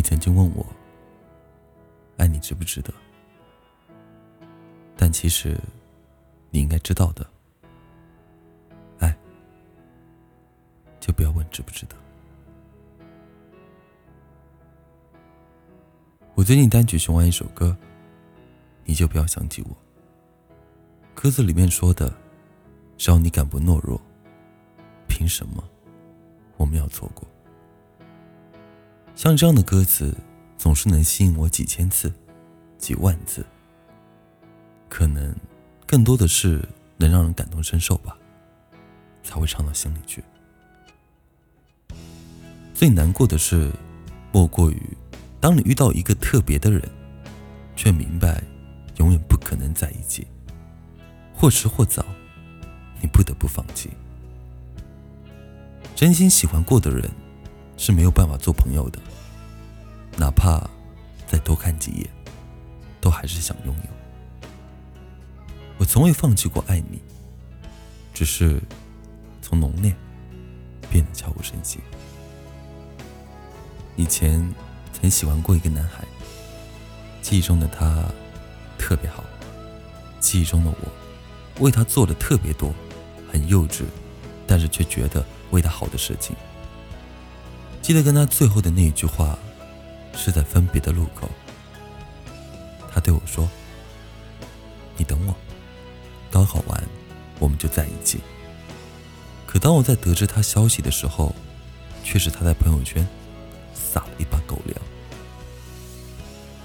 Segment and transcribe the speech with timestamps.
[0.00, 0.64] 你曾经问我，
[2.16, 2.90] 爱你值不值得？
[4.96, 5.60] 但其实，
[6.48, 7.30] 你应该知道的，
[8.98, 9.14] 爱
[11.00, 11.94] 就不要问值不值得。
[16.34, 17.76] 我最近单曲循环一首歌，
[18.86, 19.76] 你就不要想起我。
[21.14, 22.10] 歌词里面说的，
[22.96, 24.00] 只要你敢不懦弱，
[25.06, 25.62] 凭什么
[26.56, 27.28] 我们要错过？
[29.14, 30.16] 像这样的歌词，
[30.56, 32.12] 总是能吸引我几千次、
[32.78, 33.44] 几万次。
[34.88, 35.34] 可能
[35.86, 38.16] 更多的是能让人感同身受吧，
[39.22, 40.24] 才会唱到心里去。
[42.72, 43.70] 最难过的是，
[44.32, 44.82] 莫过于
[45.38, 46.82] 当你遇到一个特别的人，
[47.76, 48.42] 却明白
[48.96, 50.26] 永远不可能在一起，
[51.34, 52.04] 或迟或早，
[53.02, 53.90] 你不得不放弃。
[55.94, 57.10] 真心喜欢过的人。
[57.80, 58.98] 是没有办法做朋友的，
[60.18, 60.68] 哪怕
[61.26, 62.06] 再多看几眼，
[63.00, 64.48] 都还是想拥有。
[65.78, 67.00] 我从未放弃过爱你，
[68.12, 68.60] 只是
[69.40, 69.96] 从浓烈
[70.90, 71.80] 变得悄无声息。
[73.96, 74.46] 以前
[74.92, 76.04] 曾喜欢过一个男孩，
[77.22, 78.04] 记忆中的他
[78.76, 79.24] 特别好，
[80.20, 82.74] 记忆中的我为他做的特别多，
[83.32, 83.84] 很幼稚，
[84.46, 86.36] 但是却觉得为他好的事情。
[87.90, 89.36] 记得跟他最后的那一句话，
[90.14, 91.28] 是在分别的路口。
[92.88, 93.50] 他对我说
[94.96, 95.34] ：“你等我，
[96.30, 96.80] 高考完
[97.40, 98.20] 我们就在一起。”
[99.44, 101.34] 可当我在得知他消息的时候，
[102.04, 103.04] 却是他在朋友圈
[103.74, 104.80] 撒了一把狗粮。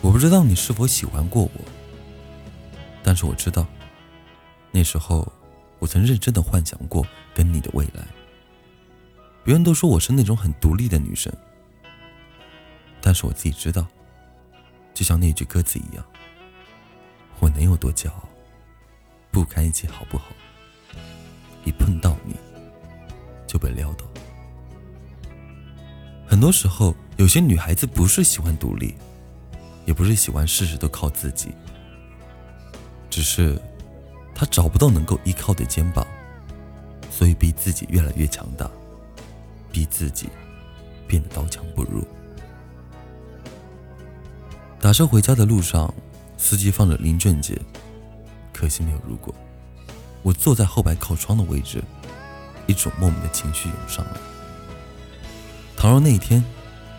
[0.00, 1.60] 我不知道你是否喜欢过我，
[3.04, 3.64] 但是我知道，
[4.72, 5.32] 那时候
[5.78, 8.04] 我曾认真的幻想过跟你的未来。
[9.44, 11.32] 别人都说我是那种很独立的女生，
[13.00, 13.86] 但是我自己知道，
[14.94, 16.04] 就像那句歌词一样，
[17.40, 18.28] 我能有多骄傲？
[19.32, 20.26] 不堪一击好不好？
[21.64, 22.36] 一碰到你
[23.46, 24.04] 就被撂倒。
[26.26, 28.94] 很多时候，有些女孩子不是喜欢独立，
[29.86, 31.52] 也不是喜欢事事都靠自己，
[33.10, 33.60] 只是
[34.34, 36.06] 她找不到能够依靠的肩膀，
[37.10, 38.70] 所以逼自己越来越强大。
[39.72, 40.28] 逼自己
[41.08, 42.06] 变得刀枪不入。
[44.78, 45.92] 打车回家的路上，
[46.36, 47.58] 司机放着林俊杰，
[48.52, 49.34] 可惜没有如果。
[50.22, 51.82] 我坐在后排靠窗的位置，
[52.66, 54.12] 一种莫名的情绪涌上来。
[55.76, 56.44] 倘若那一天，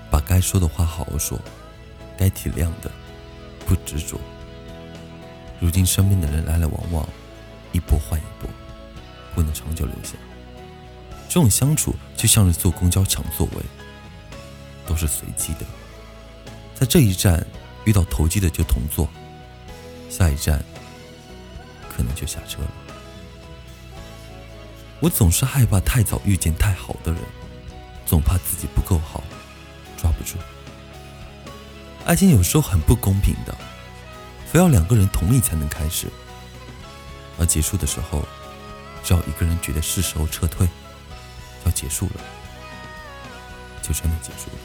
[0.09, 1.39] 把该说的话好好说，
[2.17, 2.91] 该体谅的
[3.66, 4.19] 不执着，
[5.59, 7.07] 如今身边的人来来往往，
[7.72, 8.50] 一波换一波，
[9.33, 10.16] 不能长久留下。
[11.33, 13.63] 这种相处就像是坐公交抢座位，
[14.85, 15.66] 都是随机的。
[16.75, 17.44] 在这一站
[17.85, 19.09] 遇到投机的就同坐，
[20.11, 20.63] 下一站
[21.89, 22.71] 可能就下车了。
[24.99, 27.19] 我总是害怕太早遇见太好的人，
[28.05, 29.23] 总怕自己不够好，
[29.97, 30.38] 抓不住。
[32.05, 33.57] 爱情有时候很不公平的，
[34.45, 36.05] 非要两个人同意才能开始，
[37.39, 38.23] 而结束的时候，
[39.03, 40.67] 只要一个人觉得是时候撤退。
[41.73, 42.22] 结束了，
[43.81, 44.57] 就真的结束了。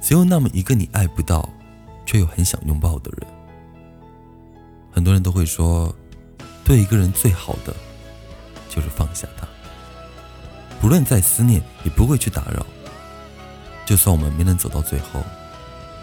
[0.00, 1.48] 只有那么一个你爱不到，
[2.04, 3.26] 却又很想拥抱的人。
[4.92, 5.94] 很多人都会说，
[6.64, 7.74] 对一个人最好的，
[8.68, 9.46] 就是放下他。
[10.80, 12.64] 不论再思念，也不会去打扰。
[13.84, 15.22] 就算我们没能走到最后，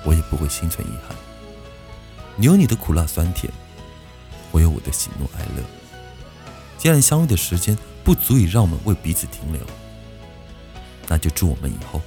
[0.04, 1.16] 我也不会心存遗憾。
[2.36, 3.52] 你有你的苦辣酸甜，
[4.52, 5.64] 我有我的喜怒哀乐。
[6.84, 7.78] 既然相遇的时间。
[8.04, 9.66] 不足以让我们为彼此停留，
[11.08, 12.02] 那就祝我们以后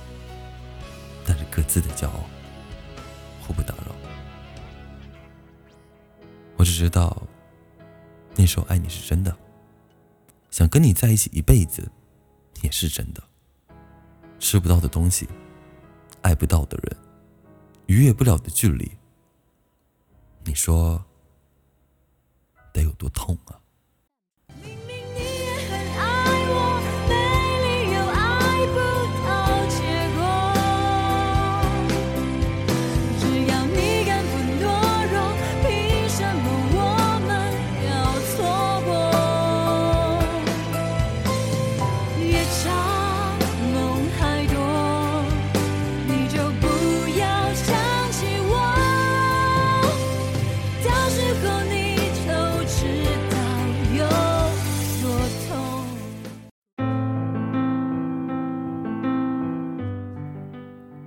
[1.24, 2.20] 带着各自的骄傲，
[3.40, 3.96] 互不打扰。
[6.58, 7.16] 我只知道，
[8.34, 9.34] 那时候爱你是真的，
[10.50, 11.90] 想跟你在一起一辈子
[12.60, 13.22] 也是真的。
[14.38, 15.26] 吃不到的东西，
[16.20, 16.94] 爱不到的人，
[17.86, 18.92] 逾越不了的距离，
[20.44, 21.02] 你说
[22.74, 23.58] 得有多痛啊？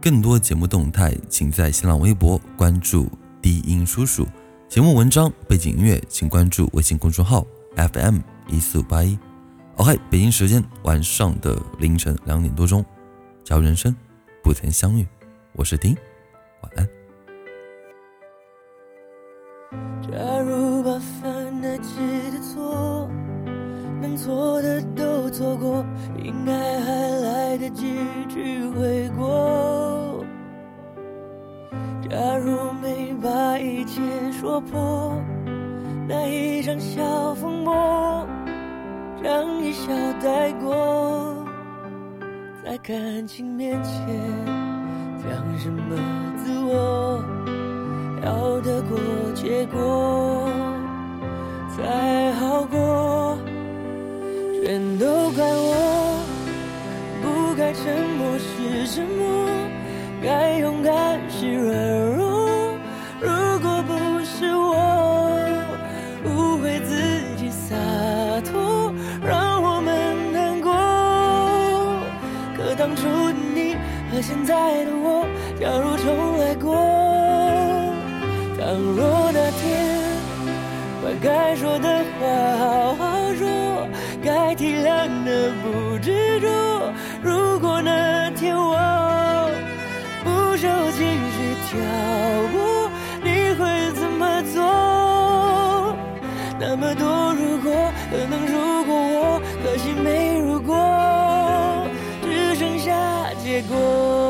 [0.10, 3.08] 更多节目动态，请在新浪微博关注
[3.44, 4.26] 低音叔叔。
[4.68, 7.46] 节目文章、背景音乐，请关注微信公众号
[7.76, 8.18] FM
[8.48, 9.16] 一四五八一。
[9.76, 12.84] OK，北京时间晚上的凌晨两点多钟，
[13.44, 13.96] 假如人生
[14.44, 15.06] 不曾相遇，
[15.54, 15.96] 我是丁，
[16.64, 16.90] 晚安。
[20.02, 22.00] 假如把犯得起
[22.32, 23.08] 的错，
[24.02, 25.86] 能做的都做过，
[26.18, 26.92] 应该还
[27.22, 27.94] 来得及
[28.28, 29.08] 去悔
[33.80, 35.16] 一切说破，
[36.06, 38.28] 那一场小风波，
[39.24, 41.34] 让一笑带过，
[42.62, 43.96] 在感情面前
[45.24, 45.96] 讲什么
[46.44, 47.24] 自我，
[48.22, 49.00] 要得过
[49.34, 50.50] 且过
[51.70, 53.38] 才好过，
[54.62, 56.22] 全都怪我，
[57.22, 59.48] 不该沉默是沉默。
[60.22, 61.74] 该勇敢是软
[62.18, 62.19] 弱，
[87.21, 88.77] 如果那天我
[90.24, 90.50] 不。
[90.60, 91.80] 受情绪挑
[92.51, 92.92] 拨，
[93.24, 93.63] 你会
[93.94, 95.95] 怎么做？
[96.60, 101.88] 那么多如果，可能如果我，可惜没如果，
[102.24, 102.92] 只剩下
[103.42, 104.29] 结果。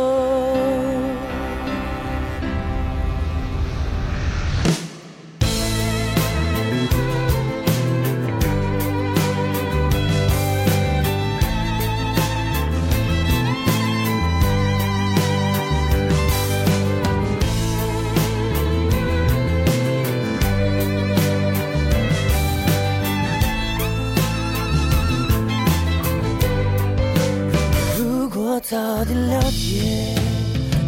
[28.70, 30.14] 早点了解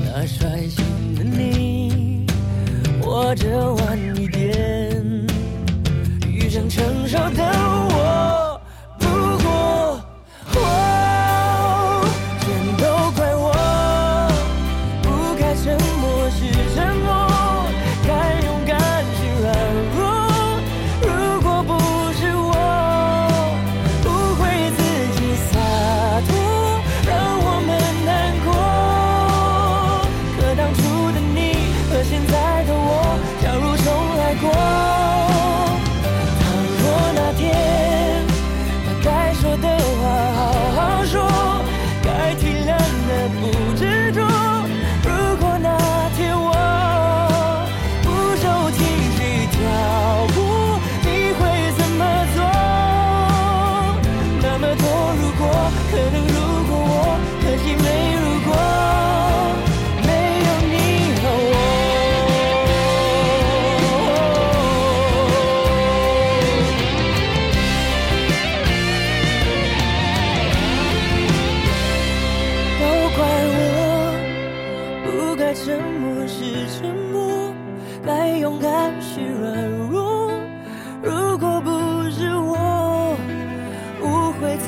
[0.06, 2.28] 那率性的你，
[3.02, 4.91] 或者晚一点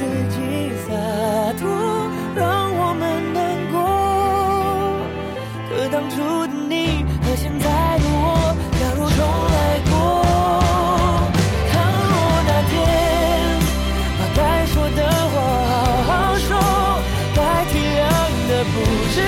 [0.04, 0.38] 自己
[0.86, 0.92] 洒
[1.60, 1.64] 脱
[2.36, 2.44] 让
[2.76, 3.02] 我们
[3.34, 3.40] 难
[3.72, 3.76] 过
[5.70, 6.16] 可当初
[6.48, 7.66] 的你和现在
[8.00, 9.20] 的我假如重
[9.56, 9.58] 来
[9.90, 9.92] 过
[11.72, 11.74] 倘
[12.12, 12.14] 若
[12.50, 12.72] 那天
[14.20, 15.00] 把该说的
[15.32, 15.36] 话
[16.08, 16.50] 好好说
[17.34, 17.40] 该
[17.72, 18.04] 体谅
[18.50, 18.76] 的不
[19.14, 19.23] 执